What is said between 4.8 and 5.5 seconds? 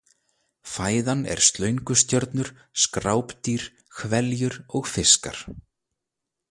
fiskar.